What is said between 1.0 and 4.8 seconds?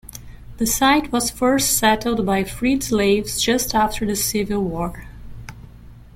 was first settled by freed slaves just after the Civil